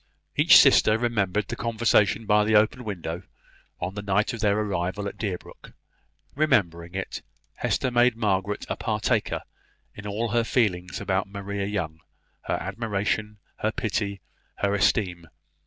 Each 0.35 0.57
sister 0.57 0.97
remembered 0.97 1.47
the 1.47 1.55
conversation 1.55 2.25
by 2.25 2.43
the 2.43 2.55
open 2.55 2.83
window, 2.83 3.21
on 3.79 3.93
the 3.93 4.01
night 4.01 4.33
of 4.33 4.39
their 4.39 4.57
arrival 4.57 5.07
at 5.07 5.15
Deerbrook. 5.15 5.73
Remembering 6.33 6.95
it, 6.95 7.21
Margaret 7.63 8.15
made 8.15 8.45
Hester 8.47 8.69
a 8.73 8.75
partaker 8.77 9.41
in 9.93 10.07
all 10.07 10.29
her 10.29 10.43
feelings 10.43 10.99
about 10.99 11.27
Maria 11.29 11.67
Young; 11.67 11.99
her 12.47 12.55
admiration, 12.59 13.37
her 13.57 13.71
pity, 13.71 14.21
her 14.55 14.73
esteem. 14.73 15.27